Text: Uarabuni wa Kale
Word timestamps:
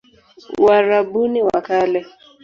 Uarabuni 0.63 1.39
wa 1.47 1.59
Kale 1.67 2.01